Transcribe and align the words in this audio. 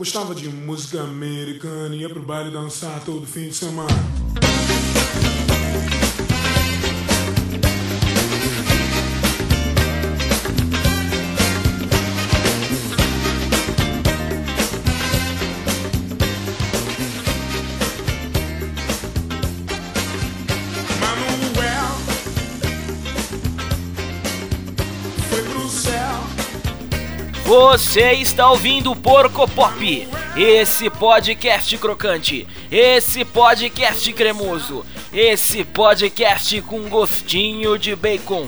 Gostava 0.00 0.34
de 0.34 0.48
música 0.48 1.02
americana, 1.02 1.94
ia 1.94 2.08
pro 2.08 2.22
baile 2.22 2.50
dançar 2.50 3.04
todo 3.04 3.26
fim 3.26 3.48
de 3.48 3.54
semana. 3.54 4.19
Você 27.50 28.12
está 28.12 28.48
ouvindo 28.48 28.92
o 28.92 28.96
Porco 28.96 29.44
Pop, 29.48 30.08
esse 30.36 30.88
podcast 30.88 31.76
crocante, 31.78 32.46
esse 32.70 33.24
podcast 33.24 34.12
cremoso, 34.12 34.86
esse 35.12 35.64
podcast 35.64 36.62
com 36.62 36.88
gostinho 36.88 37.76
de 37.76 37.96
bacon. 37.96 38.46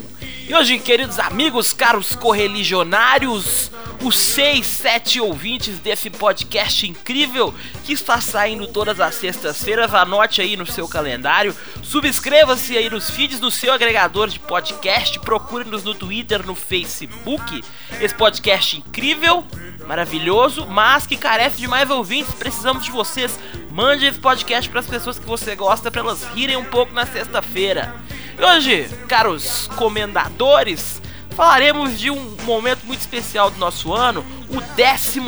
E 0.49 0.55
hoje, 0.55 0.79
queridos 0.81 1.21
amigos, 1.21 1.73
caros 1.73 2.17
correligionários, 2.17 3.71
os 4.03 4.19
6, 4.19 4.67
7 4.67 5.21
ouvintes 5.21 5.79
desse 5.79 6.11
podcast 6.11 6.85
incrível 6.85 7.55
que 7.85 7.93
está 7.93 8.21
saindo 8.21 8.67
todas 8.67 9.01
as 9.01 9.15
sextas-feiras, 9.15 9.95
anote 9.95 10.43
aí 10.43 10.57
no 10.57 10.67
seu 10.67 10.89
calendário, 10.89 11.57
subscreva-se 11.83 12.77
aí 12.77 12.91
nos 12.91 13.09
feeds 13.09 13.39
do 13.39 13.53
seu 13.53 13.73
agregador 13.73 14.29
de 14.29 14.41
podcast, 14.41 15.21
procure-nos 15.21 15.85
no 15.85 15.95
Twitter, 15.95 16.45
no 16.45 16.57
Facebook, 16.57 17.63
esse 18.01 18.15
podcast 18.15 18.77
incrível, 18.77 19.47
maravilhoso, 19.87 20.67
mas 20.67 21.07
que 21.07 21.17
carece 21.17 21.59
de 21.59 21.69
mais 21.69 21.89
ouvintes, 21.89 22.35
precisamos 22.35 22.85
de 22.85 22.91
vocês, 22.91 23.39
mande 23.71 24.07
esse 24.07 24.19
podcast 24.19 24.69
para 24.69 24.81
as 24.81 24.87
pessoas 24.87 25.21
que 25.21 25.25
você 25.27 25.55
gosta, 25.55 25.89
para 25.89 26.01
elas 26.01 26.25
rirem 26.35 26.57
um 26.57 26.65
pouco 26.65 26.93
na 26.93 27.07
sexta-feira. 27.07 27.95
E 28.39 28.45
hoje, 28.45 28.89
caros 29.09 29.69
comendadores, 29.77 31.01
falaremos 31.31 31.99
de 31.99 32.11
um 32.11 32.37
momento 32.45 32.85
muito 32.85 33.01
especial 33.01 33.51
do 33.51 33.59
nosso 33.59 33.93
ano, 33.93 34.25
o 34.49 34.61
12 34.61 35.23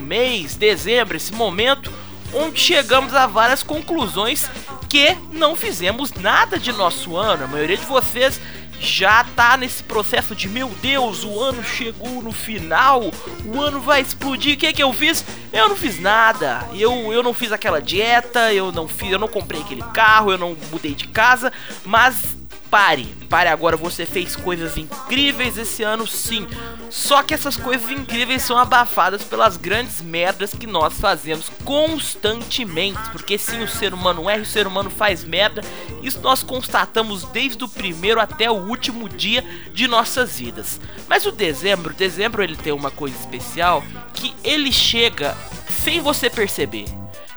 mês, 0.00 0.56
dezembro, 0.56 1.16
esse 1.16 1.32
momento 1.32 1.92
onde 2.32 2.60
chegamos 2.60 3.14
a 3.14 3.26
várias 3.26 3.62
conclusões 3.62 4.50
que 4.88 5.16
não 5.32 5.54
fizemos 5.54 6.12
nada 6.12 6.58
de 6.58 6.72
nosso 6.72 7.16
ano. 7.16 7.44
A 7.44 7.46
maioria 7.48 7.76
de 7.76 7.84
vocês 7.84 8.40
já 8.80 9.24
tá 9.24 9.56
nesse 9.56 9.82
processo 9.82 10.34
de 10.34 10.48
meu 10.48 10.68
Deus, 10.82 11.24
o 11.24 11.40
ano 11.40 11.64
chegou 11.64 12.20
no 12.22 12.32
final, 12.32 13.10
o 13.44 13.60
ano 13.60 13.80
vai 13.80 14.00
explodir. 14.00 14.54
O 14.54 14.58
que 14.58 14.72
que 14.72 14.82
eu 14.82 14.92
fiz? 14.92 15.24
Eu 15.52 15.68
não 15.68 15.76
fiz 15.76 15.98
nada. 16.00 16.68
Eu, 16.74 17.12
eu 17.12 17.22
não 17.22 17.32
fiz 17.32 17.52
aquela 17.52 17.80
dieta, 17.80 18.52
eu 18.52 18.72
não 18.72 18.86
fiz, 18.88 19.10
eu 19.10 19.18
não 19.18 19.28
comprei 19.28 19.60
aquele 19.60 19.82
carro, 19.82 20.32
eu 20.32 20.38
não 20.38 20.56
mudei 20.70 20.94
de 20.94 21.08
casa, 21.08 21.52
mas 21.84 22.33
pare, 22.74 23.06
pare 23.30 23.48
agora, 23.48 23.76
você 23.76 24.04
fez 24.04 24.34
coisas 24.34 24.76
incríveis 24.76 25.56
esse 25.56 25.84
ano 25.84 26.08
sim. 26.08 26.44
Só 26.90 27.22
que 27.22 27.32
essas 27.32 27.56
coisas 27.56 27.88
incríveis 27.88 28.42
são 28.42 28.58
abafadas 28.58 29.22
pelas 29.22 29.56
grandes 29.56 30.00
merdas 30.00 30.52
que 30.52 30.66
nós 30.66 30.98
fazemos 30.98 31.48
constantemente. 31.64 32.98
Porque 33.12 33.38
sim, 33.38 33.62
o 33.62 33.68
ser 33.68 33.94
humano 33.94 34.28
erra, 34.28 34.42
o 34.42 34.44
ser 34.44 34.66
humano 34.66 34.90
faz 34.90 35.22
merda. 35.22 35.62
Isso 36.02 36.20
nós 36.20 36.42
constatamos 36.42 37.22
desde 37.26 37.62
o 37.62 37.68
primeiro 37.68 38.20
até 38.20 38.50
o 38.50 38.66
último 38.66 39.08
dia 39.08 39.44
de 39.72 39.86
nossas 39.86 40.36
vidas. 40.36 40.80
Mas 41.06 41.24
o 41.24 41.30
dezembro, 41.30 41.94
dezembro 41.94 42.42
ele 42.42 42.56
tem 42.56 42.72
uma 42.72 42.90
coisa 42.90 43.16
especial 43.16 43.84
que 44.12 44.34
ele 44.42 44.72
chega 44.72 45.36
sem 45.68 46.00
você 46.00 46.28
perceber. 46.28 46.86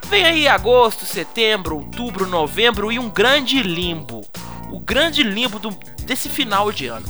Vem 0.10 0.26
aí 0.26 0.48
agosto, 0.48 1.06
setembro, 1.06 1.76
outubro, 1.76 2.26
novembro 2.26 2.92
e 2.92 2.98
um 2.98 3.08
grande 3.08 3.62
limbo 3.62 4.17
o 4.72 4.80
grande 4.80 5.23
limbo 5.23 5.60
do, 5.60 5.72
desse 6.03 6.30
final 6.30 6.72
de 6.72 6.88
ano. 6.88 7.06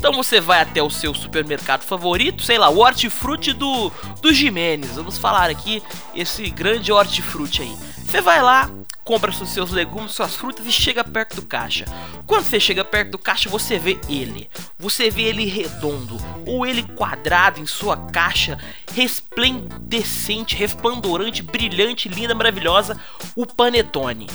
Então 0.00 0.14
você 0.14 0.40
vai 0.40 0.62
até 0.62 0.82
o 0.82 0.88
seu 0.88 1.14
supermercado 1.14 1.82
favorito, 1.82 2.42
sei 2.42 2.56
lá, 2.56 2.70
o 2.70 2.78
hortifruti 2.78 3.52
do, 3.52 3.92
do 4.22 4.32
Jimenez. 4.32 4.96
Vamos 4.96 5.18
falar 5.18 5.50
aqui 5.50 5.82
esse 6.14 6.48
grande 6.48 6.90
hortifruti 6.90 7.60
aí. 7.60 7.76
Você 8.06 8.22
vai 8.22 8.40
lá, 8.40 8.70
compra 9.10 9.32
seus 9.32 9.72
legumes, 9.72 10.12
suas 10.12 10.36
frutas 10.36 10.64
e 10.64 10.70
chega 10.70 11.02
perto 11.02 11.34
do 11.34 11.42
caixa. 11.42 11.84
Quando 12.28 12.44
você 12.44 12.60
chega 12.60 12.84
perto 12.84 13.10
do 13.10 13.18
caixa, 13.18 13.48
você 13.48 13.76
vê 13.76 13.98
ele. 14.08 14.48
Você 14.78 15.10
vê 15.10 15.22
ele 15.22 15.46
redondo 15.46 16.16
ou 16.46 16.64
ele 16.64 16.84
quadrado 16.84 17.58
em 17.58 17.66
sua 17.66 17.96
caixa, 17.96 18.56
resplendecente, 18.94 20.54
resplandorante, 20.54 21.42
brilhante, 21.42 22.08
linda, 22.08 22.36
maravilhosa, 22.36 23.00
o 23.34 23.44
panetone. 23.44 24.28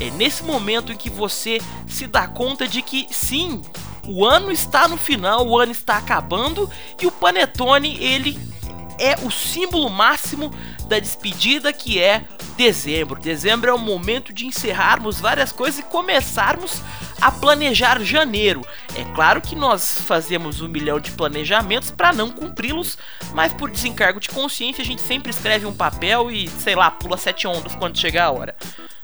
É 0.00 0.08
nesse 0.12 0.42
momento 0.42 0.90
em 0.90 0.96
que 0.96 1.10
você 1.10 1.60
se 1.86 2.06
dá 2.06 2.26
conta 2.26 2.66
de 2.66 2.80
que 2.80 3.06
sim, 3.10 3.60
o 4.06 4.24
ano 4.24 4.50
está 4.50 4.88
no 4.88 4.96
final, 4.96 5.46
o 5.46 5.58
ano 5.58 5.72
está 5.72 5.98
acabando 5.98 6.70
e 6.98 7.06
o 7.06 7.12
panetone 7.12 8.02
ele 8.02 8.53
é 8.98 9.16
o 9.24 9.30
símbolo 9.30 9.88
máximo 9.88 10.52
da 10.88 10.98
despedida 10.98 11.72
que 11.72 12.00
é 12.00 12.24
dezembro. 12.56 13.20
Dezembro 13.20 13.70
é 13.70 13.74
o 13.74 13.78
momento 13.78 14.32
de 14.32 14.46
encerrarmos 14.46 15.20
várias 15.20 15.52
coisas 15.52 15.80
e 15.80 15.82
começarmos 15.84 16.80
a 17.20 17.30
planejar 17.30 18.00
janeiro. 18.02 18.62
É 18.94 19.04
claro 19.14 19.40
que 19.40 19.56
nós 19.56 19.94
fazemos 20.06 20.60
um 20.60 20.68
milhão 20.68 21.00
de 21.00 21.10
planejamentos 21.12 21.90
para 21.90 22.12
não 22.12 22.30
cumpri-los, 22.30 22.98
mas 23.32 23.52
por 23.52 23.70
desencargo 23.70 24.20
de 24.20 24.28
consciência 24.28 24.82
a 24.82 24.84
gente 24.86 25.02
sempre 25.02 25.30
escreve 25.30 25.66
um 25.66 25.74
papel 25.74 26.30
e, 26.30 26.48
sei 26.48 26.74
lá, 26.74 26.90
pula 26.90 27.16
sete 27.16 27.46
ondas 27.46 27.74
quando 27.74 27.98
chegar 27.98 28.26
a 28.26 28.30
hora. 28.30 28.56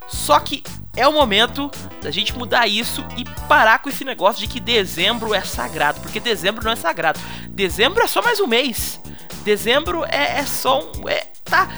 Só 0.09 0.41
que 0.41 0.63
é 0.97 1.07
o 1.07 1.13
momento 1.13 1.71
da 2.03 2.11
gente 2.11 2.37
mudar 2.37 2.67
isso 2.67 3.05
e 3.17 3.25
parar 3.49 3.79
com 3.79 3.89
esse 3.89 4.05
negócio 4.05 4.41
de 4.41 4.49
que 4.49 4.59
dezembro 4.59 5.33
é 5.33 5.41
sagrado, 5.41 6.01
porque 6.01 6.19
dezembro 6.19 6.65
não 6.65 6.73
é 6.73 6.77
sagrado. 6.77 7.21
Dezembro 7.49 8.03
é 8.03 8.07
só 8.07 8.21
mais 8.21 8.41
um 8.41 8.47
mês. 8.47 9.01
Dezembro 9.43 10.05
é, 10.05 10.39
é 10.39 10.47
só 10.47 10.81
um. 10.81 11.09
É, 11.09 11.27
tá. 11.45 11.69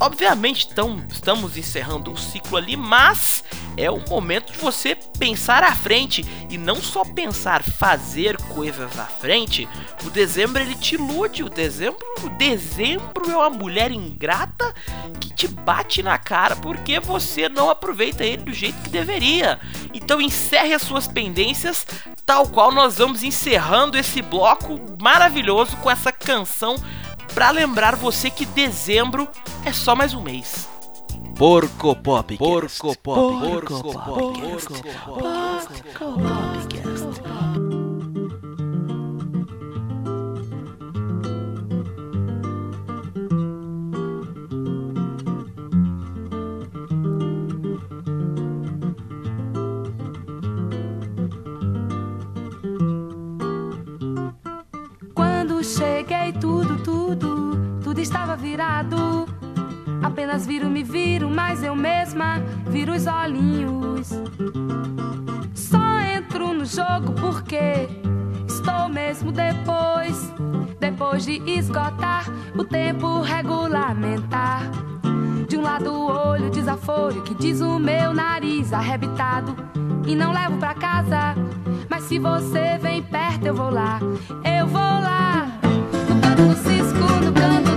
Obviamente, 0.00 0.66
tão, 0.66 1.00
estamos 1.08 1.56
encerrando 1.56 2.10
o 2.10 2.18
ciclo 2.18 2.56
ali, 2.56 2.76
mas 2.76 3.44
é 3.76 3.90
o 3.90 4.02
momento 4.08 4.52
de 4.52 4.58
você 4.58 4.96
pensar 5.18 5.62
à 5.62 5.72
frente 5.74 6.24
e 6.50 6.58
não 6.58 6.76
só 6.76 7.04
pensar 7.04 7.62
fazer 7.62 8.36
coisas 8.36 8.98
à 8.98 9.04
frente. 9.04 9.68
O 10.04 10.10
dezembro 10.10 10.60
ele 10.60 10.74
te 10.74 10.96
ilude, 10.96 11.44
o 11.44 11.48
dezembro, 11.48 12.04
o 12.22 12.28
dezembro 12.30 13.30
é 13.30 13.36
uma 13.36 13.50
mulher 13.50 13.92
ingrata 13.92 14.74
que 15.20 15.32
te 15.32 15.46
bate 15.46 16.02
na 16.02 16.18
cara 16.18 16.56
porque 16.56 16.98
você 16.98 17.48
não 17.48 17.70
aproveita 17.70 18.24
ele 18.24 18.42
do 18.42 18.52
jeito 18.52 18.82
que 18.82 18.90
deveria. 18.90 19.60
Então 19.94 20.20
encerre 20.20 20.74
as 20.74 20.82
suas 20.82 21.06
pendências, 21.06 21.86
tal 22.26 22.48
qual 22.48 22.72
nós 22.72 22.98
vamos 22.98 23.22
encerrando 23.22 23.96
esse 23.96 24.20
bloco 24.20 24.80
maravilhoso 25.00 25.76
com 25.76 25.90
essa 25.90 26.10
canção 26.10 26.76
para 27.34 27.50
lembrar 27.50 27.96
você 27.96 28.30
que 28.30 28.44
dezembro 28.44 29.28
é 29.64 29.72
só 29.72 29.94
mais 29.94 30.14
um 30.14 30.20
mês. 30.20 30.68
Porco 31.36 31.96
Pop. 31.96 32.36
Porco 32.36 32.98
Pop. 32.98 33.48
Porco 33.48 33.92
Pop. 33.92 34.40
Porco 34.40 34.74
Popcast. 35.94 37.22
Quando 55.14 55.62
tudo 55.62 56.11
estava 58.12 58.36
virado. 58.36 59.26
Apenas 60.02 60.46
viro, 60.46 60.68
me 60.68 60.82
viro, 60.82 61.30
mas 61.30 61.62
eu 61.62 61.74
mesma 61.74 62.42
viro 62.68 62.92
os 62.92 63.06
olhinhos. 63.06 64.10
Só 65.54 65.98
entro 66.14 66.52
no 66.52 66.66
jogo 66.66 67.14
porque 67.18 67.88
estou 68.46 68.90
mesmo 68.90 69.32
depois. 69.32 70.30
Depois 70.78 71.24
de 71.24 71.42
esgotar 71.50 72.26
o 72.54 72.62
tempo 72.64 73.22
regulamentar. 73.22 74.70
De 75.48 75.56
um 75.56 75.62
lado 75.62 75.90
o 75.90 76.30
olho 76.30 76.50
desaforo 76.50 77.22
que 77.22 77.34
diz 77.34 77.62
o 77.62 77.78
meu 77.78 78.12
nariz 78.12 78.74
arrebitado. 78.74 79.56
E 80.06 80.14
não 80.14 80.32
levo 80.32 80.58
pra 80.58 80.74
casa. 80.74 81.34
Mas 81.88 82.04
se 82.04 82.18
você 82.18 82.76
vem 82.78 83.02
perto, 83.02 83.46
eu 83.46 83.54
vou 83.54 83.70
lá. 83.70 84.00
Eu 84.44 84.66
vou 84.66 84.80
lá. 84.80 85.46
No 86.08 86.20
canto 86.20 86.42
do 86.42 86.56
cisco, 86.56 87.24
no 87.24 87.32
canto 87.32 87.71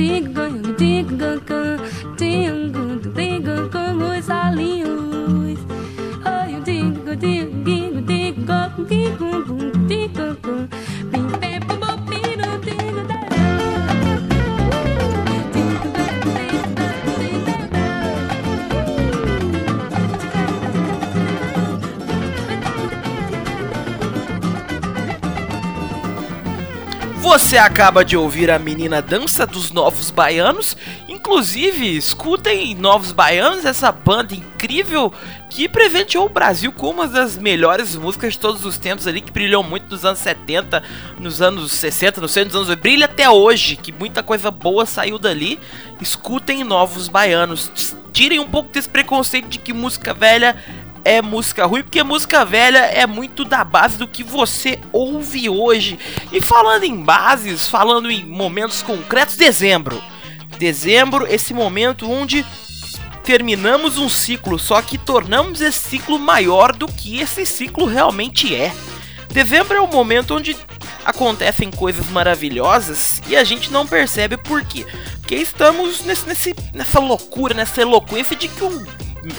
diga, 0.00 0.48
diga, 0.78 1.30
diga, 2.16 2.84
diga 3.14 3.68
como 3.70 4.06
os 4.16 4.30
alinhos. 4.30 5.58
Oi, 6.24 6.52
digo, 6.64 7.14
digo, 7.16 7.56
digo, 7.68 8.00
digo, 8.00 8.60
digo, 8.88 9.30
digo, 9.86 10.39
Você 27.30 27.56
acaba 27.56 28.04
de 28.04 28.16
ouvir 28.16 28.50
a 28.50 28.58
menina 28.58 29.00
dança 29.00 29.46
dos 29.46 29.70
Novos 29.70 30.10
Baianos. 30.10 30.76
Inclusive, 31.08 31.96
escutem 31.96 32.74
Novos 32.74 33.12
Baianos, 33.12 33.64
essa 33.64 33.92
banda 33.92 34.34
incrível 34.34 35.14
que 35.48 35.68
presenteou 35.68 36.26
o 36.26 36.28
Brasil 36.28 36.72
com 36.72 36.90
uma 36.90 37.06
das 37.06 37.38
melhores 37.38 37.94
músicas 37.94 38.32
de 38.32 38.40
todos 38.40 38.64
os 38.64 38.78
tempos 38.78 39.06
ali, 39.06 39.20
que 39.20 39.30
brilhou 39.30 39.62
muito 39.62 39.88
nos 39.90 40.04
anos 40.04 40.18
70, 40.18 40.82
nos 41.20 41.40
anos 41.40 41.70
60, 41.70 42.20
nos 42.20 42.36
anos 42.36 42.54
anos 42.56 42.74
brilha 42.74 43.04
até 43.04 43.30
hoje, 43.30 43.76
que 43.76 43.92
muita 43.92 44.24
coisa 44.24 44.50
boa 44.50 44.84
saiu 44.84 45.16
dali. 45.16 45.60
Escutem 46.00 46.64
Novos 46.64 47.06
Baianos. 47.06 47.94
Tirem 48.12 48.40
um 48.40 48.48
pouco 48.50 48.72
desse 48.72 48.88
preconceito 48.88 49.46
de 49.46 49.60
que 49.60 49.72
música 49.72 50.12
velha 50.12 50.56
é 51.04 51.22
música 51.22 51.66
ruim, 51.66 51.82
porque 51.82 52.02
música 52.02 52.44
velha 52.44 52.78
é 52.78 53.06
muito 53.06 53.44
da 53.44 53.64
base 53.64 53.98
do 53.98 54.06
que 54.06 54.22
você 54.22 54.78
ouve 54.92 55.48
hoje. 55.48 55.98
E 56.32 56.40
falando 56.40 56.84
em 56.84 56.96
bases, 56.96 57.68
falando 57.68 58.10
em 58.10 58.24
momentos 58.24 58.82
concretos, 58.82 59.36
dezembro. 59.36 60.02
Dezembro, 60.58 61.26
esse 61.26 61.54
momento 61.54 62.10
onde 62.10 62.44
terminamos 63.24 63.98
um 63.98 64.08
ciclo, 64.08 64.58
só 64.58 64.82
que 64.82 64.98
tornamos 64.98 65.60
esse 65.60 65.78
ciclo 65.78 66.18
maior 66.18 66.74
do 66.74 66.86
que 66.86 67.20
esse 67.20 67.46
ciclo 67.46 67.86
realmente 67.86 68.54
é. 68.54 68.72
Dezembro 69.32 69.76
é 69.76 69.80
o 69.80 69.86
momento 69.86 70.34
onde 70.34 70.56
acontecem 71.04 71.70
coisas 71.70 72.08
maravilhosas 72.08 73.22
e 73.28 73.36
a 73.36 73.44
gente 73.44 73.70
não 73.70 73.86
percebe 73.86 74.36
por 74.36 74.64
quê. 74.64 74.84
Porque 75.20 75.36
estamos 75.36 76.04
nesse, 76.04 76.26
nesse, 76.26 76.56
nessa 76.74 76.98
loucura, 76.98 77.54
nessa 77.54 77.80
eloquência 77.80 78.34
de 78.36 78.48
que 78.48 78.64
o, 78.64 78.86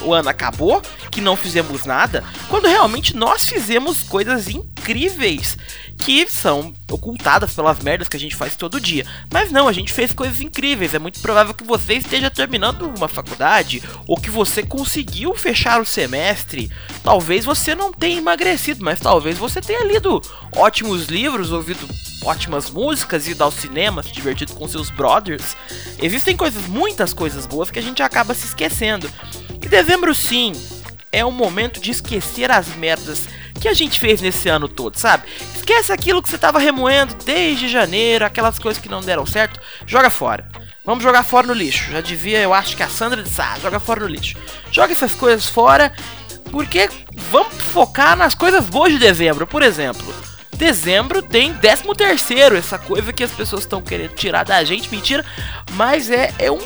o 0.02 0.12
ano 0.12 0.28
acabou, 0.28 0.82
que 1.10 1.20
não 1.20 1.36
fizemos 1.36 1.84
nada, 1.84 2.24
quando 2.48 2.66
realmente 2.66 3.16
nós 3.16 3.44
fizemos 3.44 4.02
coisas 4.02 4.48
incríveis 4.48 5.56
que 5.98 6.26
são 6.26 6.72
ocultadas 6.90 7.54
pelas 7.54 7.78
merdas 7.80 8.08
que 8.08 8.16
a 8.16 8.20
gente 8.20 8.34
faz 8.34 8.56
todo 8.56 8.80
dia. 8.80 9.06
Mas 9.32 9.52
não, 9.52 9.68
a 9.68 9.72
gente 9.72 9.92
fez 9.92 10.12
coisas 10.12 10.40
incríveis. 10.40 10.94
É 10.94 10.98
muito 10.98 11.20
provável 11.20 11.54
que 11.54 11.64
você 11.64 11.94
esteja 11.94 12.30
terminando 12.30 12.92
uma 12.96 13.08
faculdade 13.08 13.82
ou 14.06 14.20
que 14.20 14.30
você 14.30 14.62
conseguiu 14.62 15.34
fechar 15.34 15.80
o 15.80 15.84
semestre. 15.84 16.70
Talvez 17.04 17.44
você 17.44 17.74
não 17.74 17.92
tenha 17.92 18.18
emagrecido, 18.18 18.84
mas 18.84 18.98
talvez 19.00 19.38
você 19.38 19.60
tenha 19.60 19.84
lido 19.84 20.20
ótimos 20.56 21.06
livros, 21.06 21.52
ouvido 21.52 21.88
ótimas 22.24 22.70
músicas, 22.70 23.26
ido 23.26 23.42
ao 23.42 23.50
cinema, 23.50 24.02
se 24.02 24.12
divertido 24.12 24.54
com 24.54 24.66
seus 24.68 24.90
brothers. 24.90 25.56
Existem 26.00 26.36
coisas, 26.36 26.66
muitas 26.66 27.12
coisas 27.12 27.46
boas 27.46 27.70
que 27.70 27.78
a 27.78 27.82
gente 27.82 28.02
acaba 28.02 28.34
se 28.34 28.46
esquecendo. 28.46 29.10
Dezembro 29.72 30.14
sim, 30.14 30.52
é 31.10 31.24
o 31.24 31.30
momento 31.30 31.80
de 31.80 31.90
esquecer 31.90 32.50
as 32.50 32.76
merdas 32.76 33.26
que 33.58 33.66
a 33.66 33.72
gente 33.72 33.98
fez 33.98 34.20
nesse 34.20 34.46
ano 34.50 34.68
todo, 34.68 34.98
sabe? 34.98 35.24
Esquece 35.56 35.90
aquilo 35.90 36.22
que 36.22 36.28
você 36.28 36.36
tava 36.36 36.58
remoendo 36.58 37.14
desde 37.24 37.70
janeiro, 37.70 38.22
aquelas 38.22 38.58
coisas 38.58 38.82
que 38.82 38.90
não 38.90 39.00
deram 39.00 39.24
certo, 39.24 39.58
joga 39.86 40.10
fora. 40.10 40.46
Vamos 40.84 41.02
jogar 41.02 41.22
fora 41.22 41.46
no 41.46 41.54
lixo. 41.54 41.90
Já 41.90 42.02
devia, 42.02 42.38
eu 42.40 42.52
acho 42.52 42.76
que 42.76 42.82
a 42.82 42.88
Sandra 42.90 43.22
disse, 43.22 43.40
ah, 43.40 43.56
joga 43.62 43.80
fora 43.80 44.00
no 44.00 44.08
lixo. 44.08 44.36
Joga 44.70 44.92
essas 44.92 45.14
coisas 45.14 45.48
fora, 45.48 45.90
porque 46.50 46.90
vamos 47.30 47.54
focar 47.54 48.14
nas 48.14 48.34
coisas 48.34 48.66
boas 48.66 48.92
de 48.92 48.98
dezembro. 48.98 49.46
Por 49.46 49.62
exemplo, 49.62 50.04
dezembro 50.62 51.20
tem 51.20 51.52
13 51.52 51.82
terceiro, 51.96 52.56
essa 52.56 52.78
coisa 52.78 53.12
que 53.12 53.24
as 53.24 53.32
pessoas 53.32 53.62
estão 53.62 53.82
querendo 53.82 54.14
tirar 54.14 54.44
da 54.44 54.62
gente, 54.62 54.88
mentira, 54.92 55.24
mas 55.72 56.08
é, 56.08 56.32
é 56.38 56.52
um 56.52 56.60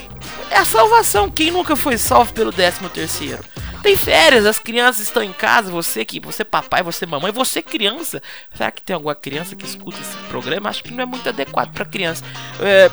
é 0.51 0.59
a 0.59 0.65
salvação. 0.67 1.31
Quem 1.31 1.51
nunca 1.51 1.75
foi 1.75 1.97
salvo 1.97 2.31
pelo 2.35 2.53
13 2.53 2.87
terceiro? 2.91 3.43
Tem 3.83 3.97
férias, 3.97 4.45
as 4.45 4.59
crianças 4.59 5.03
estão 5.03 5.23
em 5.23 5.33
casa, 5.33 5.71
você 5.71 6.05
que 6.05 6.21
você 6.21 6.45
papai, 6.45 6.83
você 6.83 7.07
mamãe, 7.07 7.33
você 7.33 7.63
criança. 7.63 8.21
Será 8.53 8.71
que 8.71 8.83
tem 8.83 8.93
alguma 8.93 9.15
criança 9.15 9.57
que 9.57 9.65
escuta 9.65 9.99
esse 9.99 10.17
programa? 10.29 10.69
Acho 10.69 10.83
que 10.83 10.93
não 10.93 11.03
é 11.03 11.07
muito 11.07 11.27
adequado 11.29 11.73
para 11.73 11.85
criança. 11.87 12.23
É, 12.61 12.91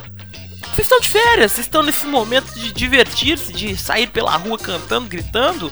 vocês 0.72 0.86
estão 0.86 1.00
de 1.00 1.10
férias, 1.10 1.51
vocês 1.51 1.67
estão 1.67 1.84
nesse 1.84 2.05
momento 2.05 2.51
de 2.53 2.72
divertir-se, 2.72 3.53
de 3.53 3.77
sair 3.77 4.08
pela 4.08 4.36
rua 4.36 4.58
cantando, 4.58 5.08
gritando. 5.08 5.72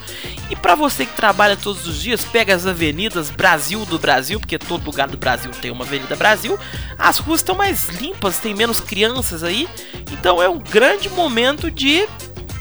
E 0.49 0.55
para 0.55 0.75
você 0.75 1.05
que 1.05 1.15
trabalha 1.15 1.57
todos 1.57 1.87
os 1.87 2.01
dias, 2.01 2.23
pega 2.23 2.53
as 2.53 2.65
avenidas 2.65 3.29
Brasil 3.29 3.85
do 3.85 3.97
Brasil, 3.97 4.39
porque 4.39 4.59
todo 4.59 4.85
lugar 4.85 5.07
do 5.07 5.17
Brasil 5.17 5.51
tem 5.59 5.71
uma 5.71 5.85
Avenida 5.85 6.15
Brasil. 6.15 6.59
As 6.99 7.17
ruas 7.17 7.41
estão 7.41 7.55
mais 7.55 7.89
limpas, 7.89 8.37
tem 8.37 8.53
menos 8.53 8.79
crianças 8.79 9.43
aí. 9.43 9.67
Então 10.11 10.41
é 10.41 10.47
um 10.47 10.59
grande 10.59 11.09
momento 11.09 11.71
de 11.71 12.07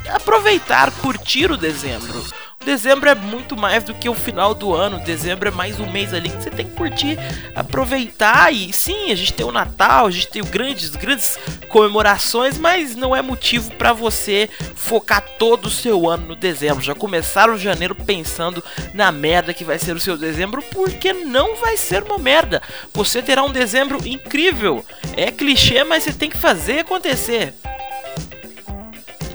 aproveitar, 0.09 0.91
curtir 0.93 1.51
o 1.51 1.57
dezembro. 1.57 2.25
Dezembro 2.63 3.09
é 3.09 3.15
muito 3.15 3.57
mais 3.57 3.85
do 3.85 3.95
que 3.95 4.07
o 4.07 4.15
final 4.15 4.55
do 4.55 4.75
ano. 4.75 5.01
Dezembro 5.01 5.49
é 5.49 5.51
mais 5.51 5.81
um 5.81 5.91
mês 5.91 6.13
ali 6.13 6.29
que 6.29 6.43
você 6.43 6.51
tem 6.51 6.67
que 6.67 6.77
curtir, 6.77 7.19
aproveitar. 7.55 8.53
E 8.53 8.71
sim, 8.71 9.11
a 9.11 9.15
gente 9.15 9.33
tem 9.33 9.47
o 9.47 9.51
Natal, 9.51 10.07
a 10.07 10.11
gente 10.11 10.29
tem 10.29 10.45
grandes, 10.45 10.91
grandes 10.91 11.39
comemorações, 11.71 12.59
mas 12.59 12.95
não 12.95 13.17
é 13.17 13.23
motivo 13.23 13.75
para 13.77 13.95
você 13.95 14.51
focar 14.75 15.25
todo 15.39 15.67
o 15.67 15.71
seu 15.71 16.07
ano 16.07 16.27
no 16.27 16.37
dezembro. 16.37 16.85
Já 16.85 16.95
começaram 16.95 17.57
janeiro 17.57 17.95
pensando 17.95 18.63
na 18.93 19.11
merda 19.11 19.55
que 19.55 19.65
vai 19.65 19.79
ser 19.79 19.97
o 19.97 20.01
seu 20.01 20.19
dezembro, 20.19 20.63
porque 20.71 21.15
não 21.15 21.57
vai 21.57 21.79
ser 21.79 22.03
uma 22.03 22.19
merda. 22.19 22.61
Você 22.93 23.23
terá 23.23 23.43
um 23.43 23.51
dezembro 23.51 24.07
incrível. 24.07 24.85
É 25.17 25.31
clichê, 25.31 25.83
mas 25.83 26.03
você 26.03 26.13
tem 26.13 26.29
que 26.29 26.37
fazer 26.37 26.81
acontecer. 26.81 27.55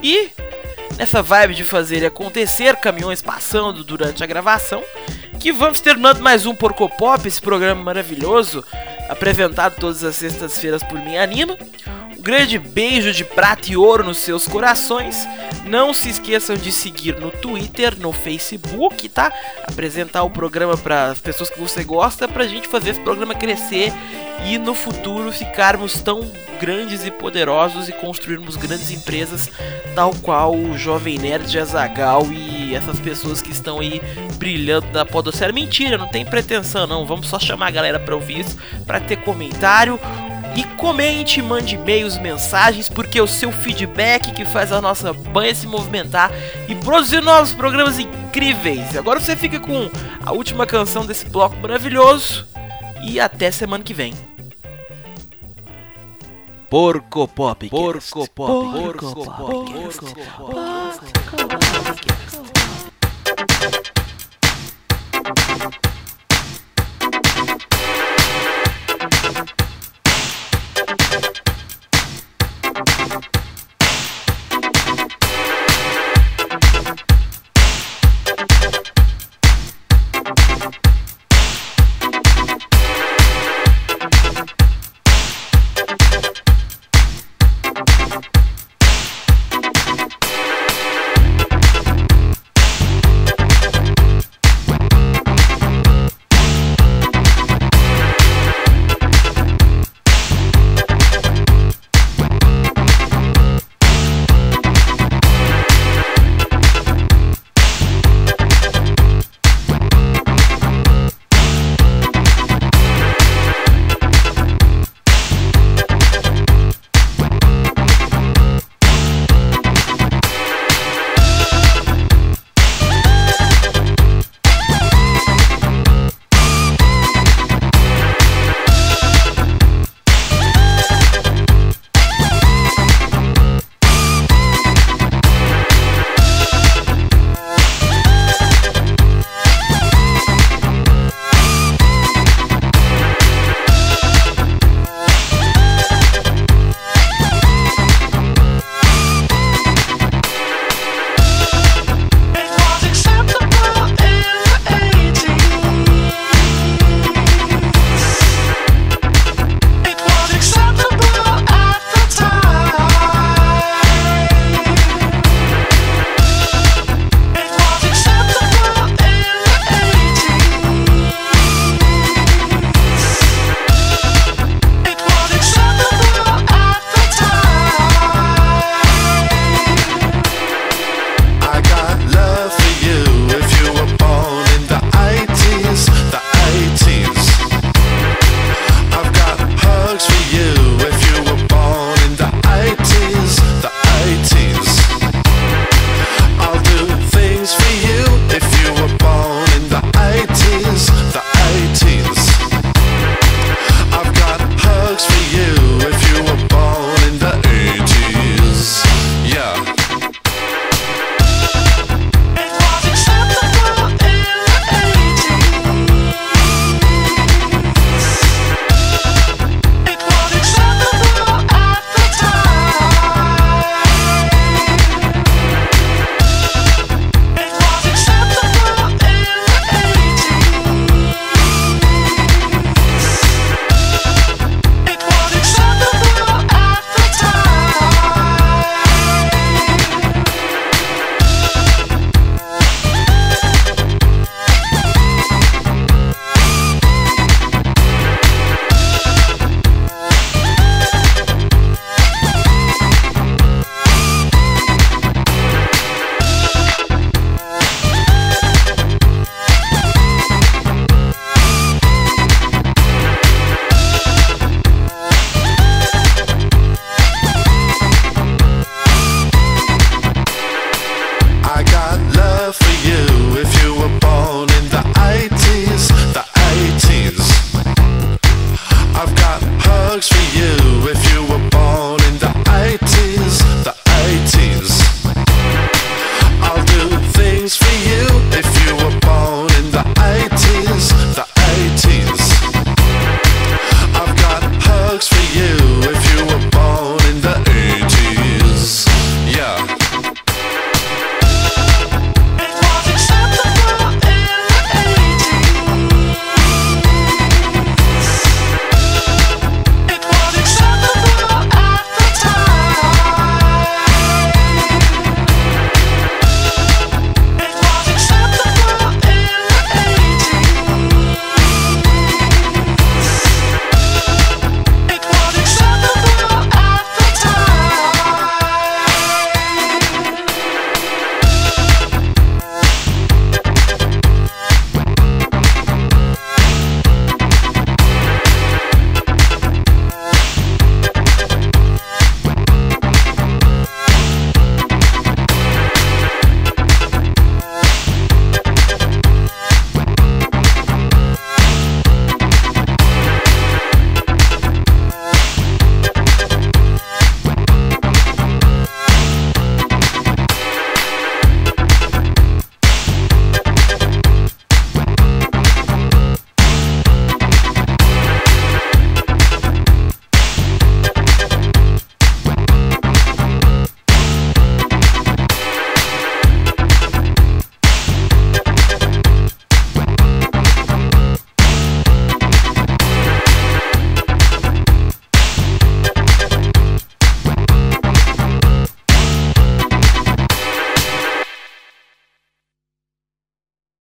E 0.04 0.30
nessa 0.98 1.22
vibe 1.22 1.56
de 1.56 1.64
fazer 1.64 2.06
acontecer, 2.06 2.76
caminhões 2.78 3.22
passando 3.22 3.84
durante 3.84 4.24
a 4.24 4.28
gravação, 4.28 4.84
que 5.40 5.52
vamos 5.52 5.82
terminando 5.82 6.22
mais 6.22 6.46
um 6.46 6.56
Porco 6.56 6.90
Pop, 6.98 7.28
esse 7.28 7.42
programa 7.42 7.84
maravilhoso, 7.84 8.64
apresentado 9.10 9.76
todas 9.80 10.04
as 10.04 10.16
sextas-feiras 10.16 10.84
por 10.84 11.00
mim, 11.00 11.18
Anima. 11.18 11.58
Grande 12.26 12.58
beijo 12.58 13.14
de 13.14 13.24
prata 13.24 13.72
e 13.72 13.78
ouro 13.78 14.04
nos 14.04 14.18
seus 14.18 14.48
corações. 14.48 15.16
Não 15.64 15.94
se 15.94 16.10
esqueçam 16.10 16.56
de 16.56 16.72
seguir 16.72 17.20
no 17.20 17.30
Twitter, 17.30 17.96
no 18.00 18.12
Facebook, 18.12 19.08
tá? 19.10 19.32
Apresentar 19.68 20.24
o 20.24 20.30
programa 20.32 20.76
para 20.76 21.12
as 21.12 21.22
pessoas 21.22 21.52
que 21.52 21.60
você 21.60 21.84
gosta, 21.84 22.28
pra 22.28 22.48
gente 22.48 22.68
fazer 22.68 22.90
esse 22.90 23.00
programa 23.00 23.36
crescer 23.36 23.94
e 24.44 24.58
no 24.58 24.74
futuro 24.74 25.32
ficarmos 25.32 26.02
tão 26.02 26.28
grandes 26.60 27.06
e 27.06 27.12
poderosos 27.12 27.90
e 27.90 27.92
construirmos 27.92 28.56
grandes 28.56 28.90
empresas, 28.90 29.52
tal 29.94 30.12
qual 30.24 30.56
o 30.56 30.76
Jovem 30.76 31.20
Nerd 31.20 31.60
Azagal 31.60 32.26
e 32.32 32.74
essas 32.74 33.00
pessoas 33.00 33.40
que 33.40 33.52
estão 33.52 33.80
aí 33.80 34.02
brilhando 34.38 34.88
na 34.92 35.06
podosfera. 35.06 35.54
Mentira, 35.54 35.96
não 35.96 36.08
tem 36.08 36.26
pretensão 36.26 36.88
não, 36.88 37.06
vamos 37.06 37.28
só 37.28 37.38
chamar 37.38 37.68
a 37.68 37.72
galera 37.72 38.00
pra 38.00 38.16
ouvir 38.16 38.40
isso, 38.40 38.58
pra 38.84 39.00
ter 39.00 39.18
comentário. 39.18 40.00
E 40.56 40.64
comente, 40.78 41.42
mande 41.42 41.76
e-mails, 41.76 42.18
mensagens, 42.18 42.88
porque 42.88 43.20
é 43.20 43.22
o 43.22 43.28
seu 43.28 43.52
feedback 43.52 44.32
que 44.32 44.46
faz 44.46 44.72
a 44.72 44.80
nossa 44.80 45.12
banha 45.12 45.54
se 45.54 45.68
movimentar 45.68 46.32
e 46.70 46.76
produzir 46.76 47.22
novos 47.22 47.54
programas 47.54 48.00
incríveis. 48.00 48.96
Agora 48.96 49.20
você 49.20 49.36
fica 49.36 49.60
com 49.60 49.90
a 50.26 50.32
última 50.32 50.66
canção 50.66 51.06
desse 51.06 51.26
bloco 51.26 51.58
maravilhoso 51.58 52.48
e 53.04 53.20
até 53.20 53.52
semana 53.52 53.84
que 53.84 53.94
vem. 53.94 54.14
Porco 56.70 57.28
Pop. 57.28 57.70
Porco 57.70 58.30
Pop. 58.30 58.72
Porco 58.72 59.14
Pop. 59.14 59.72
Porco 59.74 60.16
Pop. 60.48 61.46